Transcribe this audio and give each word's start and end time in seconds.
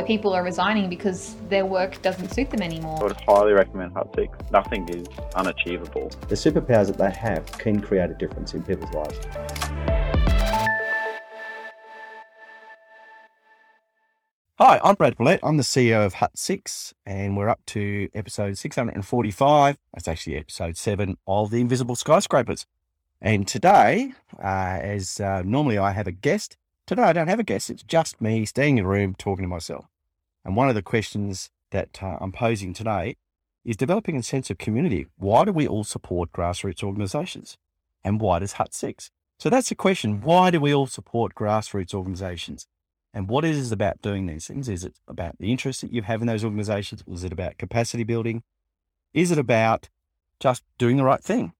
where 0.00 0.06
people 0.06 0.32
are 0.32 0.42
resigning 0.42 0.88
because 0.88 1.36
their 1.50 1.66
work 1.66 2.00
doesn't 2.00 2.30
suit 2.32 2.48
them 2.48 2.62
anymore. 2.62 2.98
I 3.00 3.04
would 3.04 3.20
highly 3.20 3.52
recommend 3.52 3.92
Hut 3.92 4.08
6. 4.14 4.50
Nothing 4.50 4.88
is 4.88 5.06
unachievable. 5.34 6.08
The 6.26 6.34
superpowers 6.34 6.86
that 6.86 6.96
they 6.96 7.10
have 7.10 7.44
can 7.58 7.80
create 7.80 8.08
a 8.08 8.14
difference 8.14 8.54
in 8.54 8.62
people's 8.62 8.90
lives. 8.94 9.18
Hi, 14.58 14.80
I'm 14.82 14.94
Brad 14.94 15.18
Willett. 15.18 15.40
I'm 15.42 15.58
the 15.58 15.62
CEO 15.62 16.06
of 16.06 16.14
Hut 16.14 16.32
6, 16.34 16.94
and 17.04 17.36
we're 17.36 17.50
up 17.50 17.60
to 17.66 18.08
episode 18.14 18.56
645. 18.56 19.76
That's 19.92 20.08
actually 20.08 20.36
episode 20.38 20.78
7 20.78 21.18
of 21.26 21.50
The 21.50 21.60
Invisible 21.60 21.96
Skyscrapers. 21.96 22.64
And 23.20 23.46
today, 23.46 24.14
uh, 24.42 24.78
as 24.80 25.20
uh, 25.20 25.42
normally 25.44 25.76
I 25.76 25.90
have 25.90 26.06
a 26.06 26.12
guest, 26.12 26.56
today 26.90 27.02
I 27.02 27.12
don't 27.12 27.28
have 27.28 27.38
a 27.38 27.44
guest. 27.44 27.70
It's 27.70 27.84
just 27.84 28.20
me 28.20 28.44
staying 28.44 28.78
in 28.78 28.84
a 28.84 28.88
room 28.88 29.14
talking 29.16 29.44
to 29.44 29.48
myself. 29.48 29.86
And 30.44 30.56
one 30.56 30.68
of 30.68 30.74
the 30.74 30.82
questions 30.82 31.48
that 31.70 32.02
uh, 32.02 32.18
I'm 32.20 32.32
posing 32.32 32.74
today 32.74 33.16
is 33.64 33.76
developing 33.76 34.16
a 34.16 34.24
sense 34.24 34.50
of 34.50 34.58
community. 34.58 35.06
Why 35.16 35.44
do 35.44 35.52
we 35.52 35.68
all 35.68 35.84
support 35.84 36.32
grassroots 36.32 36.82
organisations? 36.82 37.56
And 38.02 38.20
why 38.20 38.40
does 38.40 38.54
Hut 38.54 38.74
6? 38.74 39.12
So 39.38 39.48
that's 39.48 39.68
the 39.68 39.76
question. 39.76 40.20
Why 40.20 40.50
do 40.50 40.60
we 40.60 40.74
all 40.74 40.88
support 40.88 41.36
grassroots 41.36 41.94
organisations? 41.94 42.66
And 43.14 43.28
what 43.28 43.44
is 43.44 43.70
it 43.70 43.72
about 43.72 44.02
doing 44.02 44.26
these 44.26 44.48
things? 44.48 44.68
Is 44.68 44.82
it 44.82 44.94
about 45.06 45.38
the 45.38 45.52
interest 45.52 45.82
that 45.82 45.92
you 45.92 46.02
have 46.02 46.22
in 46.22 46.26
those 46.26 46.42
organizations? 46.42 47.04
Is 47.06 47.22
it 47.22 47.30
about 47.30 47.56
capacity 47.56 48.02
building? 48.02 48.42
Is 49.14 49.30
it 49.30 49.38
about 49.38 49.88
just 50.40 50.64
doing 50.76 50.96
the 50.96 51.04
right 51.04 51.22
thing? 51.22 51.52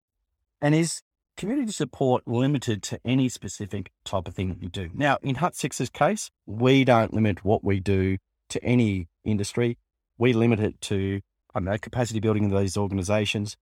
And 0.61 0.75
is 0.75 1.03
community 1.41 1.73
support 1.73 2.29
limited 2.29 2.83
to 2.83 3.01
any 3.03 3.27
specific 3.27 3.91
type 4.05 4.29
of 4.29 4.35
thing 4.35 4.51
that 4.51 4.63
you 4.63 4.69
do? 4.69 4.91
Now, 4.93 5.17
in 5.23 5.37
Hut 5.37 5.57
Six's 5.57 5.89
case, 5.89 6.31
we 6.45 6.85
don't 6.85 7.15
limit 7.15 7.47
what 7.47 7.65
we 7.65 7.81
do 7.81 8.19
to 8.51 8.63
any 8.63 9.09
industry. 9.25 9.79
We 10.19 10.35
limit 10.35 10.61
it 10.61 10.79
to, 10.83 11.23
I 11.55 11.61
don't 11.61 11.65
know, 11.65 11.79
capacity 11.79 12.21
building 12.21 12.53
of 12.53 12.61
these 12.61 12.77
organizations, 12.77 13.57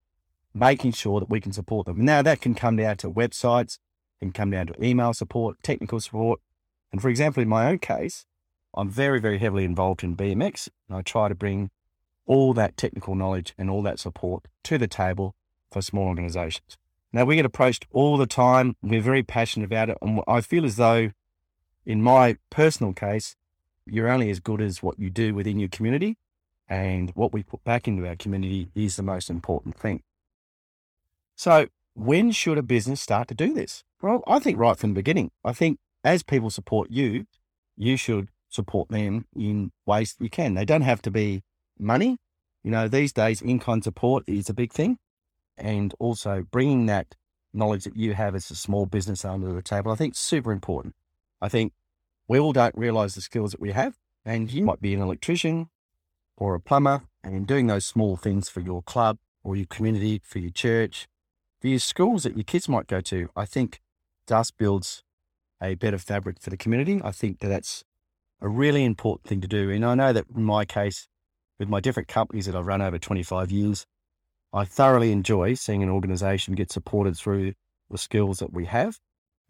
making 0.52 0.90
sure 0.90 1.20
that 1.20 1.30
we 1.30 1.40
can 1.40 1.52
support 1.52 1.86
them. 1.86 2.04
Now, 2.04 2.20
that 2.20 2.40
can 2.40 2.56
come 2.56 2.74
down 2.74 2.96
to 2.96 3.10
websites, 3.12 3.78
can 4.18 4.32
come 4.32 4.50
down 4.50 4.66
to 4.66 4.84
email 4.84 5.14
support, 5.14 5.62
technical 5.62 6.00
support, 6.00 6.40
and 6.90 7.00
for 7.00 7.08
example, 7.08 7.44
in 7.44 7.48
my 7.48 7.68
own 7.68 7.78
case, 7.78 8.26
I'm 8.74 8.90
very, 8.90 9.20
very 9.20 9.38
heavily 9.38 9.64
involved 9.64 10.02
in 10.02 10.16
BMX 10.16 10.68
and 10.88 10.98
I 10.98 11.02
try 11.02 11.28
to 11.28 11.34
bring 11.36 11.70
all 12.26 12.54
that 12.54 12.76
technical 12.76 13.14
knowledge 13.14 13.54
and 13.56 13.70
all 13.70 13.82
that 13.82 14.00
support 14.00 14.46
to 14.64 14.78
the 14.78 14.88
table 14.88 15.36
for 15.70 15.80
small 15.80 16.08
organizations. 16.08 16.76
Now, 17.12 17.24
we 17.24 17.36
get 17.36 17.46
approached 17.46 17.86
all 17.90 18.16
the 18.16 18.26
time. 18.26 18.76
We're 18.82 19.00
very 19.00 19.22
passionate 19.22 19.66
about 19.66 19.88
it. 19.88 19.98
And 20.02 20.20
I 20.28 20.40
feel 20.40 20.64
as 20.64 20.76
though, 20.76 21.12
in 21.86 22.02
my 22.02 22.36
personal 22.50 22.92
case, 22.92 23.34
you're 23.86 24.10
only 24.10 24.30
as 24.30 24.40
good 24.40 24.60
as 24.60 24.82
what 24.82 24.98
you 24.98 25.08
do 25.08 25.34
within 25.34 25.58
your 25.58 25.70
community. 25.70 26.18
And 26.68 27.10
what 27.14 27.32
we 27.32 27.42
put 27.42 27.64
back 27.64 27.88
into 27.88 28.06
our 28.06 28.16
community 28.16 28.68
is 28.74 28.96
the 28.96 29.02
most 29.02 29.30
important 29.30 29.74
thing. 29.76 30.02
So, 31.34 31.68
when 31.94 32.30
should 32.30 32.58
a 32.58 32.62
business 32.62 33.00
start 33.00 33.28
to 33.28 33.34
do 33.34 33.54
this? 33.54 33.84
Well, 34.02 34.22
I 34.26 34.38
think 34.38 34.58
right 34.58 34.76
from 34.76 34.90
the 34.90 34.94
beginning. 34.94 35.30
I 35.42 35.52
think 35.52 35.78
as 36.04 36.22
people 36.22 36.50
support 36.50 36.90
you, 36.90 37.26
you 37.76 37.96
should 37.96 38.28
support 38.50 38.88
them 38.88 39.26
in 39.34 39.72
ways 39.86 40.14
that 40.14 40.24
you 40.24 40.30
can. 40.30 40.54
They 40.54 40.64
don't 40.64 40.82
have 40.82 41.02
to 41.02 41.10
be 41.10 41.42
money. 41.78 42.18
You 42.62 42.70
know, 42.70 42.86
these 42.88 43.12
days, 43.12 43.40
in 43.40 43.58
kind 43.58 43.82
support 43.82 44.24
is 44.26 44.48
a 44.50 44.54
big 44.54 44.72
thing. 44.72 44.98
And 45.58 45.94
also 45.98 46.44
bringing 46.50 46.86
that 46.86 47.14
knowledge 47.52 47.84
that 47.84 47.96
you 47.96 48.14
have 48.14 48.34
as 48.34 48.50
a 48.50 48.54
small 48.54 48.86
business 48.86 49.22
to 49.22 49.38
the 49.38 49.62
table, 49.62 49.90
I 49.90 49.96
think 49.96 50.14
super 50.14 50.52
important. 50.52 50.94
I 51.40 51.48
think 51.48 51.72
we 52.28 52.38
all 52.38 52.52
don't 52.52 52.76
realize 52.76 53.14
the 53.14 53.20
skills 53.20 53.50
that 53.52 53.60
we 53.60 53.72
have. 53.72 53.96
And 54.24 54.52
you 54.52 54.64
might 54.64 54.80
be 54.80 54.94
an 54.94 55.00
electrician 55.00 55.70
or 56.36 56.54
a 56.54 56.60
plumber, 56.60 57.02
and 57.24 57.34
in 57.34 57.44
doing 57.44 57.66
those 57.66 57.86
small 57.86 58.16
things 58.16 58.48
for 58.48 58.60
your 58.60 58.82
club 58.82 59.18
or 59.42 59.56
your 59.56 59.66
community, 59.66 60.20
for 60.22 60.38
your 60.38 60.50
church, 60.50 61.08
for 61.60 61.68
your 61.68 61.78
schools 61.78 62.22
that 62.22 62.36
your 62.36 62.44
kids 62.44 62.68
might 62.68 62.86
go 62.86 63.00
to, 63.00 63.28
I 63.34 63.44
think 63.44 63.80
just 64.28 64.56
builds 64.58 65.02
a 65.62 65.74
better 65.74 65.98
fabric 65.98 66.40
for 66.40 66.50
the 66.50 66.56
community. 66.56 67.00
I 67.02 67.10
think 67.10 67.40
that 67.40 67.48
that's 67.48 67.82
a 68.40 68.48
really 68.48 68.84
important 68.84 69.26
thing 69.26 69.40
to 69.40 69.48
do. 69.48 69.70
And 69.70 69.84
I 69.84 69.94
know 69.94 70.12
that 70.12 70.26
in 70.34 70.44
my 70.44 70.64
case, 70.64 71.08
with 71.58 71.68
my 71.68 71.80
different 71.80 72.08
companies 72.08 72.46
that 72.46 72.54
I've 72.54 72.66
run 72.66 72.82
over 72.82 72.98
25 72.98 73.50
years, 73.50 73.86
I 74.52 74.64
thoroughly 74.64 75.12
enjoy 75.12 75.54
seeing 75.54 75.82
an 75.82 75.90
organization 75.90 76.54
get 76.54 76.72
supported 76.72 77.16
through 77.16 77.54
the 77.90 77.98
skills 77.98 78.38
that 78.38 78.52
we 78.52 78.66
have. 78.66 78.98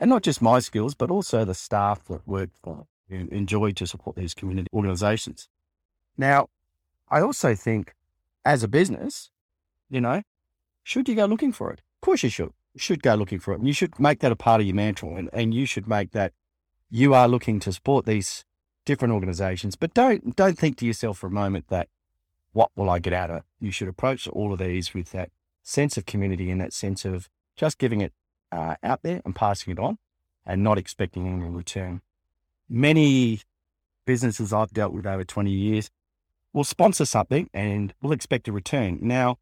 And 0.00 0.10
not 0.10 0.22
just 0.22 0.42
my 0.42 0.60
skills, 0.60 0.94
but 0.94 1.10
also 1.10 1.44
the 1.44 1.54
staff 1.54 2.04
that 2.04 2.26
work 2.26 2.50
for 2.62 2.86
enjoy 3.10 3.72
to 3.72 3.86
support 3.86 4.16
these 4.16 4.34
community 4.34 4.68
organizations. 4.72 5.48
Now, 6.16 6.48
I 7.08 7.20
also 7.20 7.54
think 7.54 7.94
as 8.44 8.62
a 8.62 8.68
business, 8.68 9.30
you 9.88 10.00
know, 10.00 10.22
should 10.82 11.08
you 11.08 11.14
go 11.14 11.24
looking 11.26 11.52
for 11.52 11.72
it? 11.72 11.80
Of 11.96 12.00
course 12.02 12.22
you 12.22 12.28
should 12.28 12.52
You 12.74 12.80
should 12.80 13.02
go 13.02 13.14
looking 13.14 13.40
for 13.40 13.52
it. 13.54 13.58
And 13.58 13.66
you 13.66 13.72
should 13.72 13.98
make 13.98 14.20
that 14.20 14.32
a 14.32 14.36
part 14.36 14.60
of 14.60 14.66
your 14.66 14.76
mantra 14.76 15.08
and, 15.14 15.30
and 15.32 15.54
you 15.54 15.66
should 15.66 15.88
make 15.88 16.12
that 16.12 16.32
you 16.90 17.14
are 17.14 17.28
looking 17.28 17.60
to 17.60 17.72
support 17.72 18.06
these 18.06 18.44
different 18.84 19.12
organizations. 19.14 19.76
But 19.76 19.94
don't 19.94 20.36
don't 20.36 20.58
think 20.58 20.76
to 20.78 20.86
yourself 20.86 21.18
for 21.18 21.26
a 21.26 21.30
moment 21.30 21.68
that 21.68 21.88
what 22.58 22.72
will 22.74 22.90
I 22.90 22.98
get 22.98 23.12
out 23.12 23.30
of 23.30 23.36
it? 23.36 23.42
You 23.60 23.70
should 23.70 23.86
approach 23.86 24.26
all 24.26 24.52
of 24.52 24.58
these 24.58 24.92
with 24.92 25.12
that 25.12 25.30
sense 25.62 25.96
of 25.96 26.06
community 26.06 26.50
and 26.50 26.60
that 26.60 26.72
sense 26.72 27.04
of 27.04 27.28
just 27.54 27.78
giving 27.78 28.00
it 28.00 28.12
uh, 28.50 28.74
out 28.82 29.04
there 29.04 29.22
and 29.24 29.32
passing 29.32 29.74
it 29.74 29.78
on 29.78 29.96
and 30.44 30.64
not 30.64 30.76
expecting 30.76 31.28
any 31.28 31.48
return. 31.48 32.00
Many 32.68 33.42
businesses 34.06 34.52
I've 34.52 34.72
dealt 34.72 34.92
with 34.92 35.06
over 35.06 35.22
20 35.22 35.52
years 35.52 35.88
will 36.52 36.64
sponsor 36.64 37.04
something 37.04 37.48
and 37.54 37.94
will 38.02 38.10
expect 38.10 38.48
a 38.48 38.52
return. 38.52 38.98
Now, 39.02 39.38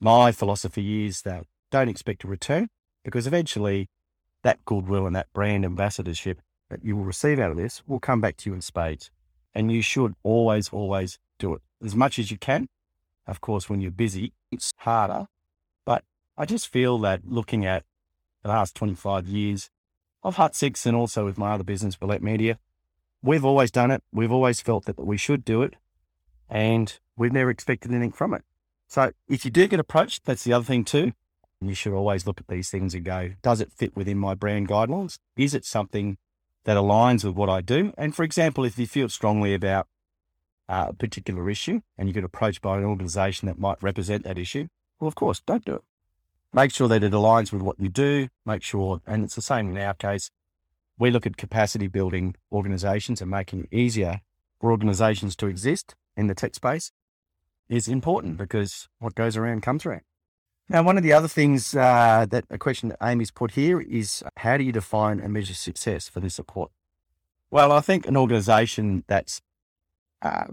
my 0.00 0.32
philosophy 0.32 1.06
is 1.06 1.22
that 1.22 1.46
don't 1.70 1.88
expect 1.88 2.24
a 2.24 2.26
return 2.26 2.68
because 3.04 3.28
eventually 3.28 3.88
that 4.42 4.64
goodwill 4.64 5.06
and 5.06 5.14
that 5.14 5.32
brand 5.32 5.64
ambassadorship 5.64 6.40
that 6.68 6.84
you 6.84 6.96
will 6.96 7.04
receive 7.04 7.38
out 7.38 7.52
of 7.52 7.56
this 7.56 7.86
will 7.86 8.00
come 8.00 8.20
back 8.20 8.36
to 8.38 8.50
you 8.50 8.54
in 8.54 8.60
spades. 8.60 9.12
And 9.54 9.70
you 9.70 9.82
should 9.82 10.14
always, 10.24 10.70
always 10.70 11.20
do 11.38 11.54
it 11.54 11.62
as 11.82 11.94
much 11.94 12.18
as 12.18 12.30
you 12.30 12.38
can. 12.38 12.68
Of 13.26 13.40
course, 13.40 13.68
when 13.68 13.80
you're 13.80 13.90
busy, 13.90 14.32
it's 14.50 14.72
harder. 14.78 15.26
But 15.84 16.04
I 16.36 16.44
just 16.44 16.68
feel 16.68 16.98
that 16.98 17.22
looking 17.26 17.64
at 17.64 17.84
the 18.42 18.48
last 18.48 18.74
25 18.74 19.26
years 19.28 19.70
of 20.22 20.36
Hut 20.36 20.54
Six 20.54 20.86
and 20.86 20.96
also 20.96 21.24
with 21.24 21.38
my 21.38 21.52
other 21.52 21.64
business, 21.64 22.00
Willett 22.00 22.22
Media, 22.22 22.58
we've 23.22 23.44
always 23.44 23.70
done 23.70 23.90
it. 23.90 24.02
We've 24.12 24.32
always 24.32 24.60
felt 24.60 24.84
that 24.86 24.98
we 24.98 25.16
should 25.16 25.44
do 25.44 25.62
it. 25.62 25.74
And 26.48 26.98
we've 27.16 27.32
never 27.32 27.50
expected 27.50 27.92
anything 27.92 28.12
from 28.12 28.34
it. 28.34 28.42
So 28.88 29.12
if 29.28 29.44
you 29.44 29.50
do 29.50 29.68
get 29.68 29.78
approached, 29.78 30.24
that's 30.24 30.42
the 30.42 30.52
other 30.52 30.64
thing 30.64 30.84
too. 30.84 31.12
You 31.60 31.74
should 31.74 31.92
always 31.92 32.26
look 32.26 32.40
at 32.40 32.48
these 32.48 32.70
things 32.70 32.94
and 32.94 33.04
go, 33.04 33.32
does 33.42 33.60
it 33.60 33.70
fit 33.70 33.94
within 33.94 34.18
my 34.18 34.34
brand 34.34 34.68
guidelines? 34.68 35.18
Is 35.36 35.54
it 35.54 35.64
something 35.64 36.16
that 36.64 36.76
aligns 36.76 37.24
with 37.24 37.34
what 37.34 37.48
I 37.48 37.60
do? 37.60 37.92
And 37.96 38.16
for 38.16 38.22
example, 38.22 38.64
if 38.64 38.78
you 38.78 38.86
feel 38.86 39.08
strongly 39.08 39.54
about 39.54 39.86
a 40.70 40.92
particular 40.92 41.50
issue 41.50 41.80
and 41.98 42.08
you 42.08 42.14
get 42.14 42.24
approached 42.24 42.62
by 42.62 42.78
an 42.78 42.84
organization 42.84 43.46
that 43.46 43.58
might 43.58 43.82
represent 43.82 44.24
that 44.24 44.38
issue, 44.38 44.68
well, 44.98 45.08
of 45.08 45.14
course, 45.14 45.40
don't 45.40 45.64
do 45.64 45.74
it. 45.74 45.82
Make 46.52 46.72
sure 46.72 46.88
that 46.88 47.02
it 47.02 47.12
aligns 47.12 47.52
with 47.52 47.62
what 47.62 47.80
you 47.80 47.88
do. 47.88 48.28
Make 48.44 48.62
sure, 48.62 49.00
and 49.06 49.24
it's 49.24 49.34
the 49.34 49.42
same 49.42 49.70
in 49.70 49.78
our 49.78 49.94
case, 49.94 50.30
we 50.98 51.10
look 51.10 51.26
at 51.26 51.36
capacity 51.36 51.86
building 51.86 52.36
organizations 52.52 53.20
and 53.20 53.30
making 53.30 53.64
it 53.64 53.74
easier 53.76 54.20
for 54.60 54.70
organizations 54.70 55.34
to 55.36 55.46
exist 55.46 55.94
in 56.16 56.26
the 56.26 56.34
tech 56.34 56.54
space 56.54 56.92
is 57.68 57.88
important 57.88 58.36
because 58.36 58.88
what 58.98 59.14
goes 59.14 59.36
around 59.36 59.62
comes 59.62 59.86
around. 59.86 60.02
Now, 60.68 60.82
one 60.82 60.96
of 60.96 61.02
the 61.02 61.12
other 61.12 61.28
things 61.28 61.74
uh, 61.74 62.26
that 62.30 62.44
a 62.50 62.58
question 62.58 62.90
that 62.90 62.98
Amy's 63.02 63.30
put 63.30 63.52
here 63.52 63.80
is 63.80 64.22
how 64.36 64.56
do 64.56 64.64
you 64.64 64.72
define 64.72 65.18
and 65.18 65.32
measure 65.32 65.54
success 65.54 66.08
for 66.08 66.20
this 66.20 66.34
support? 66.34 66.70
Well, 67.50 67.72
I 67.72 67.80
think 67.80 68.06
an 68.06 68.16
organization 68.16 69.04
that's 69.08 69.40
uh, 70.22 70.46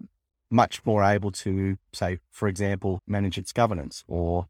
much 0.49 0.85
more 0.85 1.03
able 1.03 1.31
to, 1.31 1.77
say, 1.93 2.19
for 2.31 2.47
example, 2.47 3.01
manage 3.07 3.37
its 3.37 3.51
governance 3.51 4.03
or 4.07 4.47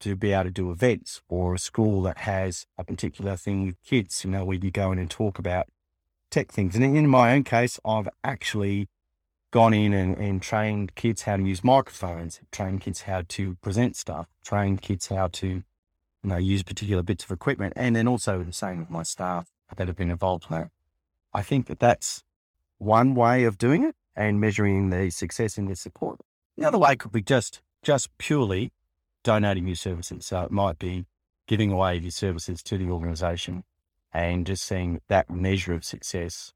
to 0.00 0.14
be 0.14 0.32
able 0.32 0.44
to 0.44 0.50
do 0.50 0.70
events 0.70 1.20
or 1.28 1.54
a 1.54 1.58
school 1.58 2.02
that 2.02 2.18
has 2.18 2.66
a 2.78 2.84
particular 2.84 3.36
thing 3.36 3.66
with 3.66 3.82
kids, 3.82 4.24
you 4.24 4.30
know, 4.30 4.44
where 4.44 4.56
you 4.56 4.70
go 4.70 4.92
in 4.92 4.98
and 4.98 5.10
talk 5.10 5.38
about 5.38 5.66
tech 6.30 6.52
things. 6.52 6.74
And 6.74 6.84
in 6.84 7.08
my 7.08 7.32
own 7.32 7.44
case, 7.44 7.80
I've 7.84 8.08
actually 8.22 8.88
gone 9.50 9.74
in 9.74 9.92
and, 9.92 10.16
and 10.16 10.42
trained 10.42 10.94
kids 10.94 11.22
how 11.22 11.36
to 11.36 11.42
use 11.42 11.64
microphones, 11.64 12.40
trained 12.52 12.80
kids 12.80 13.02
how 13.02 13.22
to 13.28 13.56
present 13.56 13.96
stuff, 13.96 14.28
trained 14.44 14.82
kids 14.82 15.08
how 15.08 15.28
to, 15.28 15.46
you 15.48 15.64
know, 16.22 16.36
use 16.36 16.62
particular 16.62 17.02
bits 17.02 17.24
of 17.24 17.30
equipment. 17.30 17.72
And 17.76 17.96
then 17.96 18.06
also 18.06 18.42
the 18.42 18.52
same 18.52 18.80
with 18.80 18.90
my 18.90 19.02
staff 19.02 19.48
that 19.74 19.88
have 19.88 19.96
been 19.96 20.10
involved 20.10 20.46
in 20.50 20.56
that. 20.56 20.70
I 21.32 21.42
think 21.42 21.66
that 21.66 21.80
that's 21.80 22.22
one 22.78 23.14
way 23.14 23.44
of 23.44 23.58
doing 23.58 23.84
it 23.84 23.94
and 24.18 24.40
measuring 24.40 24.90
the 24.90 25.08
success 25.10 25.56
in 25.56 25.66
their 25.66 25.76
support. 25.76 26.20
The 26.56 26.66
other 26.66 26.76
way 26.76 26.96
could 26.96 27.12
be 27.12 27.22
just, 27.22 27.62
just 27.82 28.10
purely 28.18 28.72
donating 29.22 29.66
your 29.66 29.76
services. 29.76 30.26
So 30.26 30.42
it 30.42 30.50
might 30.50 30.78
be 30.78 31.06
giving 31.46 31.70
away 31.70 31.96
your 31.96 32.10
services 32.10 32.62
to 32.64 32.76
the 32.76 32.90
organization 32.90 33.62
and 34.12 34.44
just 34.44 34.64
seeing 34.64 35.00
that 35.08 35.30
measure 35.30 35.72
of 35.72 35.84
success 35.84 36.52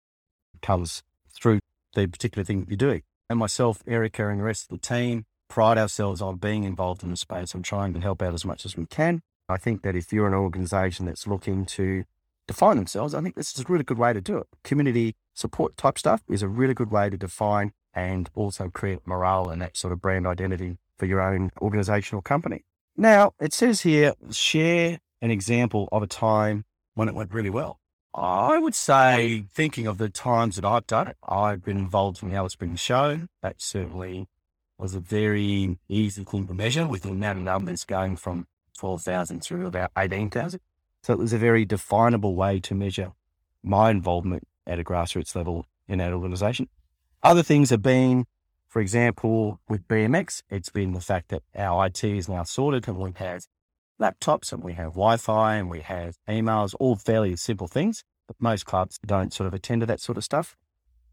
comes 0.61 1.05
through 1.31 1.61
the 1.94 2.09
particular 2.09 2.44
thing 2.44 2.61
that 2.61 2.69
you're 2.69 2.76
doing. 2.76 3.03
And 3.31 3.38
myself, 3.38 3.82
Erica, 3.87 4.29
and 4.29 4.41
the 4.41 4.44
rest 4.44 4.64
of 4.64 4.81
the 4.81 4.87
team 4.87 5.25
pride 5.49 5.79
ourselves 5.79 6.20
on 6.20 6.37
being 6.37 6.64
involved 6.64 7.05
in 7.05 7.11
the 7.11 7.17
space 7.17 7.55
and 7.55 7.64
trying 7.64 7.94
to 7.94 8.00
help 8.00 8.23
out 8.23 8.35
as 8.35 8.44
much 8.44 8.64
as 8.67 8.76
we 8.76 8.87
can. 8.87 9.23
I 9.49 9.56
think 9.56 9.82
that 9.82 9.94
if 9.94 10.12
you're 10.12 10.26
an 10.26 10.35
organization 10.35 11.06
that's 11.06 11.26
looking 11.26 11.64
to 11.67 12.05
define 12.52 12.76
themselves, 12.76 13.14
I 13.14 13.20
think 13.20 13.34
this 13.34 13.54
is 13.54 13.60
a 13.60 13.72
really 13.72 13.84
good 13.84 13.99
way 13.99 14.12
to 14.12 14.20
do 14.20 14.38
it. 14.38 14.46
Community 14.62 15.14
support 15.34 15.76
type 15.76 15.99
stuff 15.99 16.22
is 16.28 16.43
a 16.43 16.49
really 16.49 16.75
good 16.75 16.90
way 16.90 17.08
to 17.10 17.16
define 17.16 17.72
and 17.94 18.31
also 18.34 18.69
create 18.69 19.06
morale 19.06 19.49
and 19.49 19.60
that 19.62 19.76
sort 19.76 19.93
of 19.93 20.00
brand 20.00 20.26
identity 20.26 20.76
for 20.99 21.06
your 21.06 21.20
own 21.20 21.50
organizational 21.60 22.22
company. 22.22 22.64
Now, 22.96 23.32
it 23.40 23.52
says 23.52 23.81
here, 23.81 24.12
share 24.31 24.99
an 25.20 25.31
example 25.31 25.88
of 25.90 26.02
a 26.02 26.06
time 26.06 26.64
when 26.94 27.08
it 27.08 27.14
went 27.14 27.32
really 27.32 27.50
well. 27.50 27.78
I 28.14 28.58
would 28.58 28.75
say, 28.75 29.44
thinking 29.50 29.87
of 29.87 29.96
the 29.96 30.10
times 30.10 30.56
that 30.56 30.66
I've 30.66 30.87
done 30.87 31.08
it, 31.08 31.16
I've 31.26 31.64
been 31.64 31.78
involved 31.78 32.22
in 32.22 32.28
the 32.28 32.37
Alice 32.37 32.52
Springs 32.52 32.81
show. 32.81 33.22
That 33.43 33.62
certainly 33.62 34.28
was 34.78 34.94
a 34.94 35.00
very 35.00 35.78
easy 35.88 36.25
thing 36.25 36.46
to 36.49 36.54
measure 36.54 36.87
with 36.87 37.02
the 37.02 37.10
amount 37.10 37.38
of 37.38 37.44
numbers 37.44 37.84
going 37.84 38.16
from 38.16 38.46
12,000 38.76 39.43
through 39.43 39.66
about 39.66 39.93
18,000. 39.96 40.60
So 41.02 41.12
it 41.12 41.19
was 41.19 41.32
a 41.32 41.38
very 41.38 41.64
definable 41.64 42.37
way 42.37 42.60
to 42.60 42.75
measure 42.75 43.12
my 43.62 43.90
involvement 43.90 44.46
at 44.66 44.78
a 44.78 44.84
grassroots 44.84 45.34
level 45.34 45.66
in 45.88 45.99
that 45.99 46.12
organization. 46.12 46.69
Other 47.22 47.43
things 47.43 47.70
have 47.70 47.82
been, 47.82 48.26
for 48.69 48.81
example, 48.81 49.60
with 49.69 49.87
BMX, 49.88 50.43
it's 50.49 50.69
been 50.69 50.93
the 50.93 51.00
fact 51.00 51.28
that 51.28 51.43
our 51.56 51.87
IT 51.87 52.04
is 52.04 52.28
now 52.28 52.44
sorted 52.44 52.87
and 52.87 52.96
we 52.99 53.12
have 53.16 53.46
laptops 54.00 54.52
and 54.52 54.62
we 54.62 54.75
have 54.75 54.93
Wi-Fi 54.93 55.56
and 55.56 55.70
we 55.70 55.81
have 55.81 56.16
emails, 56.28 56.75
all 56.78 56.96
fairly 56.96 57.37
simple 57.37 57.69
things, 57.69 58.04
but 58.26 58.37
most 58.38 58.64
clubs 58.64 58.99
don't 59.04 59.32
sort 59.32 59.46
of 59.46 59.54
attend 59.54 59.81
to 59.81 59.87
that 59.87 60.00
sort 60.00 60.19
of 60.19 60.25
stuff. 60.25 60.56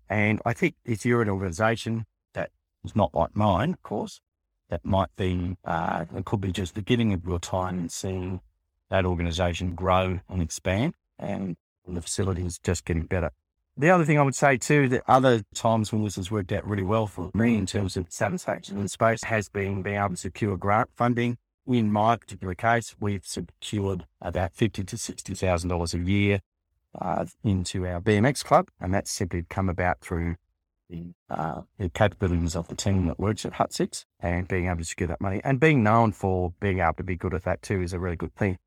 And 0.07 0.41
I 0.45 0.53
think 0.53 0.75
if 0.85 1.05
you're 1.05 1.21
an 1.21 1.29
organization 1.29 2.05
that 2.33 2.51
is 2.83 2.95
not 2.95 3.13
like 3.13 3.35
mine, 3.35 3.73
of 3.73 3.83
course, 3.83 4.21
that 4.69 4.85
might 4.85 5.15
be, 5.15 5.57
uh, 5.65 6.05
it 6.15 6.25
could 6.25 6.41
be 6.41 6.51
just 6.51 6.75
the 6.75 6.81
giving 6.81 7.13
of 7.13 7.25
your 7.25 7.39
time 7.39 7.77
and 7.79 7.91
seeing 7.91 8.41
that 8.89 9.05
organization 9.05 9.75
grow 9.75 10.19
and 10.29 10.41
expand 10.41 10.95
and 11.17 11.57
the 11.87 12.01
facility 12.01 12.45
is 12.45 12.59
just 12.59 12.85
getting 12.85 13.03
better. 13.03 13.31
The 13.77 13.89
other 13.89 14.03
thing 14.03 14.19
I 14.19 14.23
would 14.23 14.35
say 14.35 14.57
too, 14.57 14.89
that 14.89 15.03
other 15.07 15.43
times 15.53 15.93
when 15.93 16.03
this 16.03 16.17
has 16.17 16.29
worked 16.29 16.51
out 16.51 16.67
really 16.67 16.83
well 16.83 17.07
for 17.07 17.31
me 17.33 17.55
in 17.55 17.65
terms 17.65 17.95
of 17.95 18.07
satisfaction 18.09 18.77
in 18.77 18.87
space 18.87 19.23
has 19.23 19.47
been 19.47 19.81
being 19.81 19.95
able 19.95 20.09
to 20.09 20.17
secure 20.17 20.57
grant 20.57 20.89
funding. 20.95 21.37
In 21.65 21.91
my 21.91 22.17
particular 22.17 22.55
case, 22.55 22.95
we've 22.99 23.25
secured 23.25 24.05
about 24.21 24.53
fifty 24.53 24.83
to 24.83 24.97
sixty 24.97 25.33
thousand 25.33 25.69
dollars 25.69 25.93
a 25.93 25.99
year 25.99 26.41
uh, 26.99 27.25
into 27.43 27.85
our 27.85 28.01
BMX 28.01 28.43
club, 28.43 28.69
and 28.81 28.93
that's 28.93 29.11
simply 29.11 29.45
come 29.49 29.69
about 29.69 30.01
through 30.01 30.35
the, 30.89 31.13
uh, 31.29 31.61
the 31.77 31.89
capabilities 31.89 32.55
of 32.55 32.67
the 32.67 32.75
team 32.75 33.05
that 33.05 33.19
works 33.19 33.45
at 33.45 33.53
Hut 33.53 33.71
Six 33.71 34.05
and 34.19 34.47
being 34.47 34.65
able 34.65 34.77
to 34.77 34.83
secure 34.83 35.07
that 35.07 35.21
money 35.21 35.39
and 35.43 35.59
being 35.59 35.83
known 35.83 36.11
for 36.11 36.53
being 36.59 36.79
able 36.79 36.95
to 36.95 37.03
be 37.03 37.15
good 37.15 37.33
at 37.33 37.43
that 37.43 37.61
too 37.61 37.81
is 37.81 37.93
a 37.93 37.99
really 37.99 38.15
good 38.15 38.33
thing. 38.35 38.57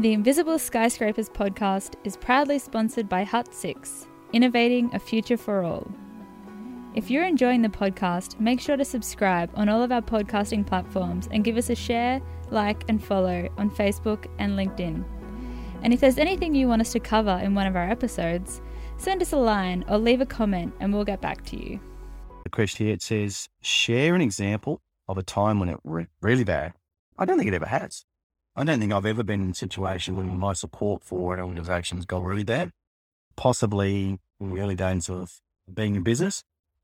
The 0.00 0.12
Invisible 0.12 0.60
Skyscrapers 0.60 1.28
podcast 1.28 1.94
is 2.04 2.16
proudly 2.16 2.60
sponsored 2.60 3.08
by 3.08 3.24
Hut 3.24 3.52
6, 3.52 4.06
innovating 4.32 4.94
a 4.94 4.98
future 5.00 5.36
for 5.36 5.64
all. 5.64 5.90
If 6.94 7.10
you're 7.10 7.24
enjoying 7.24 7.62
the 7.62 7.68
podcast, 7.68 8.38
make 8.38 8.60
sure 8.60 8.76
to 8.76 8.84
subscribe 8.84 9.50
on 9.54 9.68
all 9.68 9.82
of 9.82 9.90
our 9.90 10.00
podcasting 10.00 10.64
platforms 10.64 11.28
and 11.32 11.42
give 11.42 11.56
us 11.56 11.68
a 11.68 11.74
share, 11.74 12.22
like, 12.50 12.84
and 12.88 13.02
follow 13.02 13.48
on 13.58 13.72
Facebook 13.72 14.26
and 14.38 14.52
LinkedIn. 14.52 15.04
And 15.82 15.92
if 15.92 15.98
there's 15.98 16.18
anything 16.18 16.54
you 16.54 16.68
want 16.68 16.82
us 16.82 16.92
to 16.92 17.00
cover 17.00 17.40
in 17.42 17.56
one 17.56 17.66
of 17.66 17.74
our 17.74 17.90
episodes, 17.90 18.62
send 18.98 19.20
us 19.20 19.32
a 19.32 19.36
line 19.36 19.84
or 19.88 19.98
leave 19.98 20.20
a 20.20 20.26
comment 20.26 20.74
and 20.78 20.94
we'll 20.94 21.04
get 21.04 21.20
back 21.20 21.44
to 21.46 21.56
you. 21.60 21.80
The 22.44 22.50
question 22.50 22.86
here 22.86 22.94
it 22.94 23.02
says, 23.02 23.48
share 23.62 24.14
an 24.14 24.20
example 24.20 24.80
of 25.08 25.18
a 25.18 25.24
time 25.24 25.58
when 25.58 25.68
it 25.68 25.80
went 25.82 26.08
really 26.22 26.44
bad. 26.44 26.74
I 27.18 27.24
don't 27.24 27.36
think 27.36 27.48
it 27.48 27.54
ever 27.54 27.66
has. 27.66 28.04
I 28.58 28.64
don't 28.64 28.80
think 28.80 28.92
I've 28.92 29.06
ever 29.06 29.22
been 29.22 29.40
in 29.40 29.50
a 29.50 29.54
situation 29.54 30.16
where 30.16 30.26
my 30.26 30.52
support 30.52 31.04
for 31.04 31.32
an 31.32 31.38
organization's 31.38 32.04
got 32.04 32.24
really 32.24 32.42
bad. 32.42 32.72
Possibly 33.36 34.18
in 34.40 34.50
the 34.52 34.60
early 34.60 34.74
days 34.74 35.08
of 35.08 35.40
being 35.72 35.94
in 35.94 36.02
business, 36.02 36.42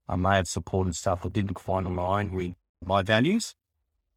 I 0.09 0.15
may 0.15 0.37
have 0.37 0.47
supported 0.47 0.95
stuff 0.95 1.23
that 1.23 1.33
didn't 1.33 1.55
quite 1.55 1.85
align 1.85 2.31
with 2.31 2.55
my 2.87 3.03
values. 3.03 3.57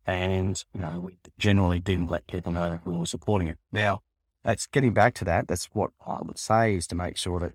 And, 0.06 0.64
you 0.72 0.82
know, 0.82 1.00
we 1.00 1.18
generally 1.40 1.80
didn't 1.80 2.12
let 2.12 2.28
people 2.28 2.52
know 2.52 2.80
we 2.86 2.96
were 2.96 3.08
supporting 3.08 3.48
it. 3.48 3.58
Now, 3.72 4.04
that's 4.44 4.68
getting 4.68 4.94
back 4.94 5.16
to 5.16 5.26
that. 5.26 5.48
That's 5.48 5.66
what 5.74 5.90
I 6.06 6.20
would 6.22 6.38
say 6.38 6.76
is 6.76 6.86
to 6.88 6.96
make 6.96 7.18
sure 7.18 7.40
that 7.40 7.54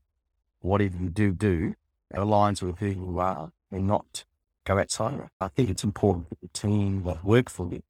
whatever 0.63 0.97
you 0.97 1.11
do 1.11 1.31
do 1.31 1.77
aligns 2.13 2.61
with 2.61 2.79
who 2.79 2.89
you 2.89 3.21
are 3.21 3.53
and 3.71 3.87
not 3.87 4.25
go 4.65 4.81
outside. 4.81 5.29
I 5.41 5.47
think 5.47 5.71
it's 5.71 5.85
important 5.85 6.29
that 6.31 6.41
the 6.41 6.49
team 6.49 7.05
that 7.05 7.25
work 7.25 7.49
for 7.49 7.69
you, 7.73 7.85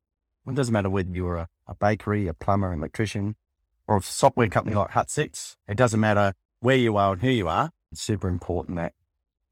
it 0.47 0.55
doesn't 0.55 0.73
matter 0.73 0.91
whether 0.91 1.11
you're 1.11 1.37
a 1.37 1.49
a 1.67 1.75
bakery, 1.75 2.29
a 2.29 2.35
plumber, 2.35 2.73
an 2.73 2.79
electrician, 2.79 3.37
or 3.87 3.97
a 3.97 4.03
software 4.03 4.49
company 4.49 4.77
like 4.77 4.91
Hut 4.91 5.11
Six. 5.11 5.57
It 5.69 5.77
doesn't 5.77 6.01
matter 6.01 6.35
where 6.61 6.77
you 6.77 6.97
are 6.97 7.15
and 7.15 7.23
who 7.23 7.31
you 7.31 7.49
are. 7.49 7.71
It's 7.91 8.03
super 8.03 8.29
important 8.29 8.77
that 8.77 8.95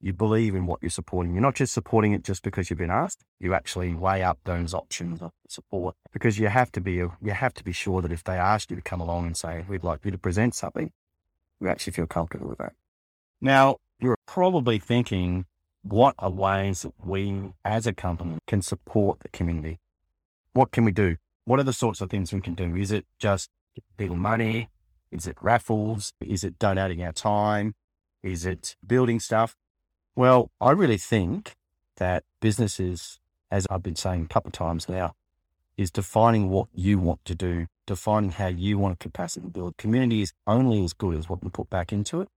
you 0.01 0.13
believe 0.13 0.55
in 0.55 0.67
what 0.67 0.81
you're 0.81 0.91
supporting. 0.91 1.35
You're 1.35 1.43
not 1.43 1.57
just 1.57 1.75
supporting 1.75 2.13
it 2.13 2.25
just 2.25 2.43
because 2.43 2.71
you've 2.71 2.79
been 2.79 2.91
asked. 2.91 3.25
You 3.39 3.53
actually 3.53 3.95
weigh 3.95 4.23
up 4.23 4.39
those 4.45 4.73
options 4.73 5.21
of 5.21 5.33
support 5.49 5.95
because 6.13 6.39
you 6.39 6.49
have 6.49 6.73
to 6.73 6.81
be 6.81 6.93
you 6.93 7.13
have 7.33 7.55
to 7.55 7.65
be 7.65 7.73
sure 7.73 8.01
that 8.03 8.13
if 8.13 8.25
they 8.25 8.37
ask 8.37 8.71
you 8.71 8.77
to 8.77 8.83
come 8.83 9.01
along 9.01 9.27
and 9.27 9.37
say 9.37 9.65
we'd 9.69 9.85
like 9.85 10.05
you 10.05 10.11
to 10.11 10.19
present 10.19 10.55
something, 10.55 10.93
you 11.61 11.69
actually 11.69 11.93
feel 11.93 12.07
comfortable 12.07 12.49
with 12.49 12.59
that. 12.59 12.73
Now 13.41 13.77
you're 13.99 14.17
probably 14.27 14.79
thinking, 14.79 15.45
what 15.83 16.15
are 16.19 16.31
ways 16.31 16.83
that 16.83 16.95
we 17.05 17.53
as 17.65 17.87
a 17.87 17.93
company 17.93 18.39
can 18.47 18.63
support 18.63 19.21
the 19.21 19.29
community? 19.29 19.79
What 20.53 20.73
can 20.73 20.85
we 20.85 20.91
do? 20.91 21.17
What 21.45 21.61
are 21.61 21.65
the 21.65 21.73
sorts 21.73 22.01
of 22.01 22.11
things 22.11 22.33
we 22.33 22.41
can 22.41 22.55
do? 22.55 22.75
Is 22.75 22.91
it 22.91 23.07
just 23.19 23.51
people 23.97 24.17
money? 24.17 24.69
Is 25.13 25.27
it 25.27 25.37
raffles? 25.41 26.13
Is 26.21 26.43
it 26.43 26.59
donating 26.59 27.03
our 27.05 27.13
time? 27.13 27.75
Is 28.23 28.45
it 28.45 28.77
building 28.85 29.21
stuff? 29.21 29.57
Well, 30.17 30.51
I 30.61 30.73
really 30.73 30.99
think 30.99 31.55
that 31.99 32.25
businesses, 32.41 33.21
as 33.51 33.67
I've 33.71 33.83
been 33.83 33.97
saying 33.97 34.25
a 34.25 34.29
couple 34.29 34.49
of 34.49 34.53
times 34.53 34.89
now, 34.89 35.15
is 35.77 35.91
defining 35.93 36.51
what 36.51 36.67
you 36.75 36.99
want 36.99 37.25
to 37.27 37.35
do, 37.35 37.67
defining 37.87 38.31
how 38.33 38.49
you 38.49 38.77
want 38.77 38.99
to 38.99 39.09
capacity 39.09 39.49
build. 39.49 39.77
Community 39.77 40.21
is 40.23 40.33
only 40.47 40.85
as 40.85 40.93
good 40.93 41.17
as 41.17 41.29
what 41.29 41.43
you 41.45 41.51
put 41.51 41.71
back 41.71 41.93
into 41.93 42.21
it. 42.21 42.29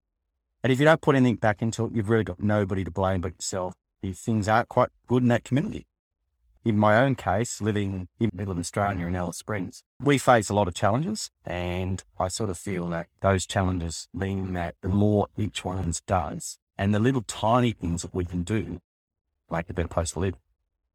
And 0.63 0.71
if 0.71 0.80
you 0.80 0.86
don't 0.86 1.01
put 1.01 1.15
anything 1.15 1.38
back 1.38 1.62
into 1.62 1.86
it, 1.86 1.93
you've 1.93 2.10
really 2.10 2.24
got 2.24 2.39
nobody 2.39 2.84
to 2.84 2.91
blame 2.91 3.22
but 3.22 3.34
yourself 3.34 3.74
if 4.03 4.17
things 4.17 4.48
aren't 4.48 4.70
quite 4.70 4.89
good 5.08 5.24
in 5.24 5.29
that 5.29 5.43
community 5.43 5.88
in 6.65 6.77
my 6.77 6.98
own 6.98 7.15
case, 7.15 7.62
living 7.62 8.08
in 8.20 8.29
middle 8.34 8.53
of 8.53 8.60
Australia 8.60 9.05
in 9.05 9.15
Alice 9.15 9.38
Springs, 9.38 9.84
we 10.00 10.17
face 10.17 10.50
a 10.50 10.53
lot 10.53 10.67
of 10.67 10.74
challenges. 10.74 11.29
And 11.46 12.03
I 12.17 12.29
sort 12.29 12.50
of 12.50 12.58
feel 12.58 12.88
that 12.89 13.08
those 13.22 13.46
challenges 13.46 14.08
mean 14.13 14.53
that 14.53 14.75
the 14.82 14.89
more 14.89 15.27
each 15.38 15.65
one 15.65 15.93
does 16.08 16.60
and 16.77 16.93
the 16.93 17.00
little 17.00 17.22
tiny 17.22 17.72
things 17.72 18.01
that 18.01 18.15
we 18.15 18.25
can 18.25 18.43
do 18.43 18.82
make 19.51 19.70
a 19.70 19.74
better 19.74 19.88
place 19.88 20.12
to 20.12 20.20
live. 20.20 20.36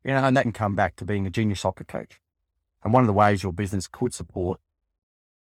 You 0.04 0.12
know, 0.12 0.24
and 0.24 0.36
that 0.36 0.42
can 0.42 0.52
come 0.52 0.74
back 0.74 0.96
to 0.96 1.04
being 1.04 1.26
a 1.26 1.30
junior 1.30 1.54
soccer 1.54 1.84
coach. 1.84 2.20
And 2.82 2.92
one 2.92 3.02
of 3.02 3.06
the 3.06 3.12
ways 3.12 3.42
your 3.42 3.52
business 3.52 3.86
could 3.86 4.14
support 4.14 4.60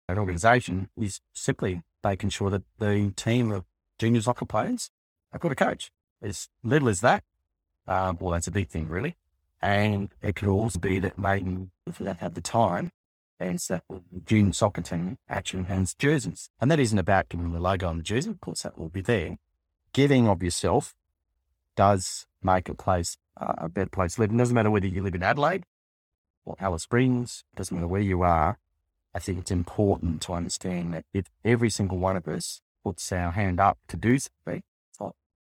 an 0.09 0.19
organization 0.19 0.89
is 0.97 1.21
simply 1.33 1.83
making 2.03 2.31
sure 2.31 2.51
that 2.51 2.63
the 2.79 3.13
team 3.17 3.51
of 3.51 3.65
junior 3.99 4.21
soccer 4.21 4.45
players 4.47 4.91
have 5.33 5.41
got 5.41 5.53
a 5.53 5.57
coach. 5.57 5.91
As 6.23 6.49
little 6.63 6.89
as 6.89 7.01
that, 7.01 7.25
um, 7.87 8.17
well, 8.21 8.33
that's 8.33 8.47
a 8.47 8.53
big 8.53 8.69
thing, 8.69 8.89
really. 8.89 9.17
And 9.65 10.11
it 10.21 10.37
could 10.37 10.49
also 10.49 10.79
be 10.79 10.99
that 10.99 11.19
maybe 11.19 11.69
if 11.87 11.97
they 11.97 12.05
don't 12.05 12.35
the 12.35 12.43
time, 12.43 12.91
and 13.41 13.59
so 13.59 13.81
junior 14.27 14.53
soccer 14.53 14.83
team 14.83 15.17
actually 15.27 15.63
has 15.63 15.95
jerseys. 15.95 16.51
And 16.61 16.71
that 16.71 16.79
isn't 16.79 16.99
about 16.99 17.31
giving 17.31 17.51
the 17.51 17.59
logo 17.59 17.89
on 17.89 17.97
the 17.97 18.03
jersey. 18.03 18.29
Of 18.29 18.43
course, 18.43 18.61
that 18.65 18.79
will 18.79 18.91
be 18.91 19.01
there. 19.01 19.39
Giving 19.95 20.29
of 20.29 20.43
yourself 20.43 20.95
does 21.77 22.27
make 22.43 22.69
a 22.69 22.75
place 22.75 23.17
uh, 23.41 23.55
a 23.57 23.69
better 23.71 23.89
place 23.89 24.17
to 24.17 24.21
live. 24.21 24.35
It 24.35 24.37
doesn't 24.37 24.55
matter 24.55 24.71
whether 24.71 24.87
you 24.87 25.03
live 25.03 25.15
in 25.15 25.23
Adelaide 25.23 25.65
or 26.45 26.57
Alice 26.61 26.83
Springs, 26.83 27.45
it 27.55 27.57
doesn't 27.57 27.75
matter 27.75 27.89
where 27.89 28.03
you 28.03 28.21
are. 28.21 28.59
I 29.15 29.19
think 29.19 29.39
it's 29.39 29.51
important 29.51 30.21
to 30.23 30.35
understand 30.35 30.93
that 30.93 31.07
if 31.15 31.31
every 31.43 31.71
single 31.71 31.97
one 31.97 32.19
of 32.19 32.29
us 32.29 32.61
puts 32.85 33.11
our 33.13 33.31
hand 33.31 33.61
up 33.61 33.79
to 33.89 33.97
do 33.97 34.19
something, 34.19 34.63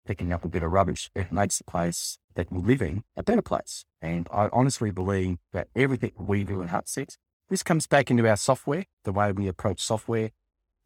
picking 0.05 0.33
up 0.33 0.43
a 0.43 0.49
bit 0.49 0.63
of 0.63 0.71
rubbish, 0.71 1.09
it 1.15 1.31
makes 1.31 1.57
the 1.57 1.63
place 1.63 2.17
that 2.35 2.51
we 2.51 2.61
live 2.61 2.81
in 2.81 3.03
a 3.15 3.23
better 3.23 3.41
place. 3.41 3.85
And 4.01 4.27
I 4.31 4.49
honestly 4.51 4.91
believe 4.91 5.37
that 5.51 5.67
everything 5.75 6.11
we 6.17 6.43
do 6.43 6.61
in 6.61 6.69
Hut 6.69 6.87
Six, 6.87 7.17
this 7.49 7.63
comes 7.63 7.87
back 7.87 8.09
into 8.09 8.27
our 8.27 8.37
software, 8.37 8.85
the 9.03 9.11
way 9.11 9.31
we 9.31 9.47
approach 9.47 9.81
software. 9.81 10.31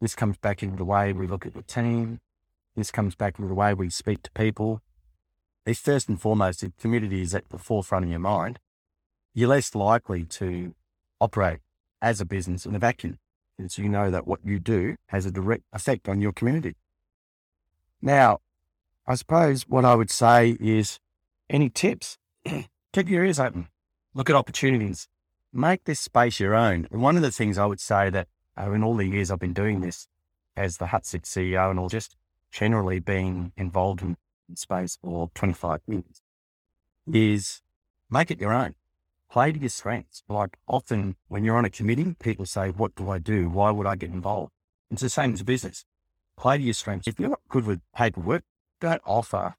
This 0.00 0.14
comes 0.14 0.36
back 0.36 0.62
into 0.62 0.76
the 0.76 0.84
way 0.84 1.12
we 1.12 1.26
look 1.26 1.46
at 1.46 1.54
the 1.54 1.62
team. 1.62 2.20
This 2.76 2.90
comes 2.90 3.14
back 3.14 3.38
into 3.38 3.48
the 3.48 3.54
way 3.54 3.74
we 3.74 3.90
speak 3.90 4.22
to 4.22 4.30
people. 4.32 4.80
If 5.66 5.78
first 5.78 6.08
and 6.08 6.20
foremost, 6.20 6.62
if 6.62 6.76
community 6.76 7.22
is 7.22 7.34
at 7.34 7.48
the 7.48 7.58
forefront 7.58 8.04
of 8.04 8.10
your 8.10 8.20
mind, 8.20 8.58
you're 9.34 9.48
less 9.48 9.74
likely 9.74 10.24
to 10.24 10.74
operate 11.20 11.58
as 12.00 12.20
a 12.20 12.24
business 12.24 12.64
in 12.64 12.74
a 12.74 12.78
vacuum 12.78 13.18
because 13.56 13.78
you 13.78 13.88
know 13.88 14.10
that 14.10 14.26
what 14.26 14.40
you 14.44 14.58
do 14.58 14.96
has 15.08 15.26
a 15.26 15.30
direct 15.30 15.64
effect 15.72 16.08
on 16.08 16.20
your 16.20 16.32
community. 16.32 16.74
Now, 18.00 18.38
I 19.08 19.14
suppose 19.14 19.62
what 19.62 19.86
I 19.86 19.94
would 19.94 20.10
say 20.10 20.54
is 20.60 21.00
any 21.48 21.70
tips? 21.70 22.18
Keep 22.92 23.08
your 23.08 23.24
ears 23.24 23.40
open. 23.40 23.68
Look 24.12 24.28
at 24.28 24.36
opportunities. 24.36 25.08
Make 25.50 25.84
this 25.84 25.98
space 25.98 26.38
your 26.38 26.54
own. 26.54 26.86
And 26.90 27.00
one 27.00 27.16
of 27.16 27.22
the 27.22 27.30
things 27.30 27.56
I 27.56 27.64
would 27.64 27.80
say 27.80 28.10
that 28.10 28.28
uh, 28.60 28.70
in 28.70 28.84
all 28.84 28.96
the 28.96 29.06
years 29.06 29.30
I've 29.30 29.38
been 29.38 29.54
doing 29.54 29.80
this 29.80 30.08
as 30.58 30.76
the 30.76 30.88
Hut 30.88 31.06
Six 31.06 31.30
CEO 31.30 31.70
and 31.70 31.80
all 31.80 31.88
just 31.88 32.16
generally 32.52 32.98
being 33.00 33.52
involved 33.56 34.02
in 34.02 34.18
space 34.54 34.98
for 35.00 35.30
25 35.34 35.80
years 35.86 36.20
is 37.10 37.62
make 38.10 38.30
it 38.30 38.38
your 38.38 38.52
own. 38.52 38.74
Play 39.30 39.52
to 39.52 39.58
your 39.58 39.70
strengths. 39.70 40.22
Like 40.28 40.58
often 40.68 41.16
when 41.28 41.44
you're 41.44 41.56
on 41.56 41.64
a 41.64 41.70
committee, 41.70 42.14
people 42.20 42.44
say, 42.44 42.68
what 42.68 42.94
do 42.94 43.08
I 43.08 43.16
do? 43.16 43.48
Why 43.48 43.70
would 43.70 43.86
I 43.86 43.96
get 43.96 44.10
involved? 44.10 44.52
It's 44.90 45.00
the 45.00 45.08
same 45.08 45.32
as 45.32 45.42
business. 45.42 45.86
Play 46.36 46.58
to 46.58 46.62
your 46.62 46.74
strengths. 46.74 47.08
If 47.08 47.18
you're 47.18 47.30
not 47.30 47.40
good 47.48 47.64
with 47.64 47.80
paperwork, 47.96 48.44
don't 48.80 49.02
offer 49.04 49.54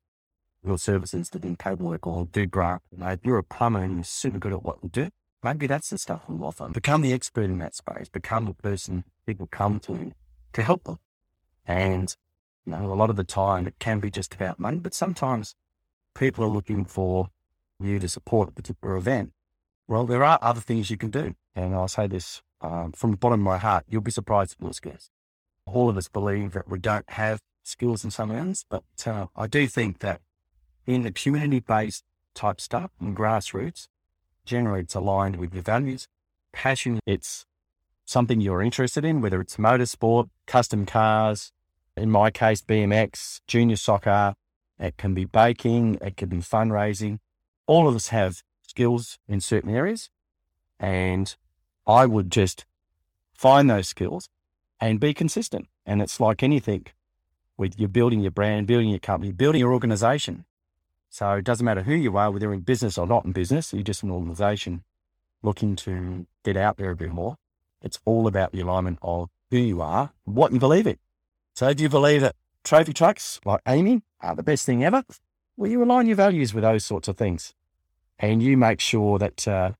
your 0.63 0.77
services 0.77 1.29
to 1.29 1.39
do 1.39 1.55
paperwork 1.55 2.05
or 2.05 2.25
do 2.25 2.45
grant. 2.45 2.81
You 2.91 2.97
know, 2.99 3.17
you're 3.23 3.37
a 3.37 3.43
plumber 3.43 3.81
and 3.81 3.95
you're 3.95 4.03
super 4.03 4.39
good 4.39 4.53
at 4.53 4.63
what 4.63 4.79
you 4.83 4.89
do, 4.89 5.09
maybe 5.43 5.67
that's 5.67 5.89
the 5.89 5.97
stuff 5.97 6.23
you 6.27 6.43
offer. 6.43 6.69
Become 6.69 7.01
the 7.01 7.13
expert 7.13 7.45
in 7.45 7.59
that 7.59 7.75
space. 7.75 8.09
Become 8.09 8.45
the 8.45 8.53
person 8.53 9.03
people 9.25 9.47
come 9.47 9.79
to 9.81 10.13
to 10.53 10.63
help 10.63 10.83
them. 10.83 10.99
And 11.65 12.15
you 12.65 12.73
know, 12.73 12.91
a 12.91 12.95
lot 12.95 13.09
of 13.09 13.15
the 13.15 13.23
time 13.23 13.67
it 13.67 13.75
can 13.79 13.99
be 13.99 14.11
just 14.11 14.35
about 14.35 14.59
money, 14.59 14.77
but 14.77 14.93
sometimes 14.93 15.55
people 16.15 16.43
are 16.43 16.49
looking 16.49 16.85
for 16.85 17.29
you 17.79 17.99
to 17.99 18.09
support 18.09 18.49
a 18.49 18.51
particular 18.51 18.95
event. 18.95 19.31
Well, 19.87 20.05
there 20.05 20.23
are 20.23 20.37
other 20.41 20.61
things 20.61 20.89
you 20.89 20.97
can 20.97 21.09
do. 21.09 21.35
And 21.55 21.73
I'll 21.73 21.87
say 21.87 22.07
this 22.07 22.41
um, 22.61 22.91
from 22.91 23.11
the 23.11 23.17
bottom 23.17 23.39
of 23.39 23.43
my 23.43 23.57
heart, 23.57 23.85
you'll 23.87 24.01
be 24.01 24.11
surprised 24.11 24.55
at 24.59 24.63
your 24.63 24.73
skills. 24.73 25.09
All 25.65 25.89
of 25.89 25.97
us 25.97 26.07
believe 26.07 26.53
that 26.53 26.67
we 26.67 26.79
don't 26.79 27.09
have 27.11 27.41
skills 27.69 28.03
in 28.03 28.11
some 28.11 28.31
areas, 28.31 28.65
but 28.69 28.83
uh, 29.05 29.27
I 29.35 29.47
do 29.47 29.67
think 29.67 29.99
that 29.99 30.21
in 30.85 31.03
the 31.03 31.11
community 31.11 31.59
based 31.59 32.03
type 32.33 32.59
stuff 32.59 32.91
and 32.99 33.15
grassroots, 33.15 33.87
generally 34.45 34.81
it's 34.81 34.95
aligned 34.95 35.37
with 35.37 35.53
your 35.53 35.63
values, 35.63 36.07
passion. 36.51 36.99
It's 37.05 37.45
something 38.05 38.41
you're 38.41 38.61
interested 38.61 39.05
in, 39.05 39.21
whether 39.21 39.39
it's 39.39 39.57
motorsport, 39.57 40.29
custom 40.47 40.85
cars, 40.85 41.51
in 41.95 42.09
my 42.09 42.31
case, 42.31 42.61
BMX, 42.61 43.41
junior 43.45 43.75
soccer, 43.75 44.35
it 44.79 44.97
can 44.97 45.13
be 45.13 45.25
baking, 45.25 45.97
it 46.01 46.15
can 46.17 46.29
be 46.29 46.37
fundraising. 46.37 47.19
All 47.67 47.87
of 47.87 47.95
us 47.95 48.07
have 48.07 48.41
skills 48.65 49.19
in 49.27 49.41
certain 49.41 49.75
areas. 49.75 50.09
And 50.79 51.35
I 51.85 52.05
would 52.05 52.31
just 52.31 52.65
find 53.33 53.69
those 53.69 53.89
skills 53.89 54.29
and 54.79 54.99
be 54.99 55.13
consistent. 55.13 55.67
And 55.85 56.01
it's 56.01 56.19
like 56.19 56.41
anything 56.41 56.85
you're 57.77 57.89
building 57.89 58.21
your 58.21 58.31
brand, 58.31 58.67
building 58.67 58.89
your 58.89 58.99
company, 58.99 59.31
building 59.31 59.59
your 59.59 59.73
organization. 59.73 60.45
So 61.09 61.31
it 61.33 61.43
doesn't 61.43 61.65
matter 61.65 61.83
who 61.83 61.93
you 61.93 62.15
are, 62.17 62.31
whether 62.31 62.45
you're 62.45 62.53
in 62.53 62.61
business 62.61 62.97
or 62.97 63.07
not 63.07 63.25
in 63.25 63.31
business, 63.31 63.73
you're 63.73 63.83
just 63.83 64.03
an 64.03 64.11
organization 64.11 64.83
looking 65.41 65.75
to 65.77 66.25
get 66.43 66.57
out 66.57 66.77
there 66.77 66.91
a 66.91 66.95
bit 66.95 67.11
more. 67.11 67.37
It's 67.81 67.99
all 68.05 68.27
about 68.27 68.51
the 68.51 68.61
alignment 68.61 68.99
of 69.01 69.29
who 69.49 69.57
you 69.57 69.81
are, 69.81 70.11
what 70.25 70.53
you 70.53 70.59
believe 70.59 70.85
in. 70.85 70.97
So 71.55 71.73
do 71.73 71.83
you 71.83 71.89
believe 71.89 72.21
that 72.21 72.35
trophy 72.63 72.93
trucks 72.93 73.39
like 73.45 73.61
Amy 73.67 74.03
are 74.21 74.35
the 74.35 74.43
best 74.43 74.65
thing 74.65 74.83
ever? 74.83 75.03
Well, 75.57 75.71
you 75.71 75.83
align 75.83 76.07
your 76.07 76.15
values 76.15 76.53
with 76.53 76.63
those 76.63 76.85
sorts 76.85 77.07
of 77.07 77.17
things 77.17 77.53
and 78.19 78.43
you 78.43 78.57
make 78.57 78.79
sure 78.79 79.17
that, 79.17 79.47
uh, 79.47 79.71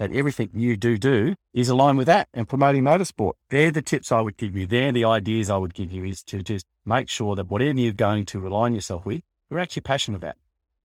that 0.00 0.12
everything 0.12 0.48
you 0.54 0.78
do 0.78 0.96
do 0.96 1.34
is 1.52 1.68
aligned 1.68 1.98
with 1.98 2.06
that 2.06 2.26
and 2.32 2.48
promoting 2.48 2.82
motorsport. 2.82 3.34
They're 3.50 3.70
the 3.70 3.82
tips 3.82 4.10
I 4.10 4.22
would 4.22 4.38
give 4.38 4.56
you. 4.56 4.66
They're 4.66 4.92
the 4.92 5.04
ideas 5.04 5.50
I 5.50 5.58
would 5.58 5.74
give 5.74 5.92
you 5.92 6.04
is 6.04 6.22
to 6.22 6.42
just 6.42 6.64
make 6.86 7.10
sure 7.10 7.36
that 7.36 7.50
whatever 7.50 7.78
you're 7.78 7.92
going 7.92 8.24
to 8.26 8.48
align 8.48 8.74
yourself 8.74 9.04
with, 9.04 9.20
you're 9.50 9.60
actually 9.60 9.82
passionate 9.82 10.16
about 10.16 10.36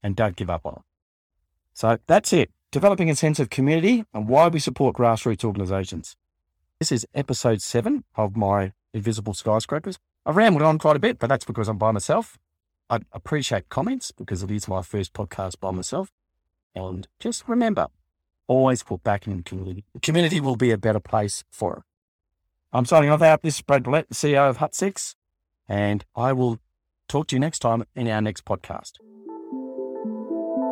and 0.04 0.18
don't 0.18 0.36
give 0.36 0.50
up 0.50 0.66
on 0.66 0.74
it. 0.74 0.82
So 1.74 1.98
that's 2.08 2.34
it. 2.34 2.52
Developing 2.72 3.10
a 3.10 3.16
sense 3.16 3.40
of 3.40 3.50
community 3.50 4.04
and 4.14 4.28
why 4.28 4.50
we 4.50 4.60
support 4.60 4.98
grassroots 4.98 5.46
organizations. 5.46 6.18
This 6.80 6.92
is 6.92 7.08
episode 7.16 7.62
seven 7.62 8.04
of 8.18 8.36
my 8.36 8.74
Invisible 8.94 9.34
Skyscrapers. 9.34 9.98
I've 10.26 10.36
rambled 10.36 10.64
on 10.64 10.78
quite 10.78 10.98
a 10.98 11.00
bit, 11.00 11.20
but 11.20 11.28
that's 11.28 11.46
because 11.46 11.70
I'm 11.70 11.78
by 11.78 11.92
myself. 11.92 12.38
I 12.90 13.00
appreciate 13.14 13.70
comments 13.70 14.12
because 14.12 14.44
it 14.44 14.52
is 14.52 14.68
my 14.68 14.82
first 14.82 15.14
podcast 15.14 15.62
by 15.62 15.72
myself. 15.72 16.12
And 16.76 17.08
just 17.22 17.48
remember, 17.48 17.88
always 18.48 18.84
put 18.84 19.04
back 19.04 19.28
in 19.28 19.38
the 19.38 19.44
community. 19.44 19.86
The 19.94 20.00
community 20.00 20.40
will 20.40 20.56
be 20.56 20.72
a 20.72 20.78
better 20.78 21.00
place 21.00 21.44
for 21.52 21.78
it. 21.78 21.84
I'm 22.74 22.86
signing 22.86 23.10
off 23.10 23.22
out. 23.22 23.42
This 23.42 23.56
is 23.56 23.62
Brad 23.62 23.86
Willett, 23.86 24.10
the 24.10 24.16
CEO 24.16 24.50
of 24.50 24.58
Hut 24.58 24.76
Six, 24.76 25.16
and 25.68 26.04
I 26.16 26.34
will 26.34 26.60
talk 27.08 27.28
to 27.28 27.36
you 27.36 27.40
next 27.40 27.60
time 27.60 27.86
in 27.96 28.08
our 28.08 28.22
next 28.22 28.46
podcast. 28.46 28.94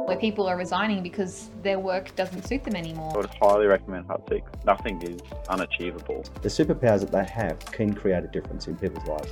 Where 0.05 0.17
people 0.17 0.45
are 0.47 0.57
resigning 0.57 1.01
because 1.01 1.49
their 1.61 1.79
work 1.79 2.13
doesn't 2.17 2.45
suit 2.45 2.65
them 2.65 2.75
anymore. 2.75 3.13
I 3.13 3.17
would 3.17 3.29
highly 3.41 3.67
recommend 3.67 4.07
Hut 4.07 4.21
6. 4.27 4.51
Nothing 4.65 5.01
is 5.01 5.21
unachievable. 5.47 6.25
The 6.41 6.49
superpowers 6.49 6.99
that 6.99 7.11
they 7.13 7.23
have 7.23 7.57
can 7.71 7.93
create 7.93 8.25
a 8.25 8.27
difference 8.27 8.67
in 8.67 8.75
people's 8.75 9.07
lives. 9.07 9.31